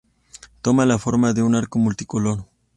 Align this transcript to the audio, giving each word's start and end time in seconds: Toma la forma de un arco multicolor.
Toma 0.63 0.87
la 0.87 0.97
forma 0.97 1.31
de 1.31 1.43
un 1.43 1.53
arco 1.53 1.77
multicolor. 1.77 2.47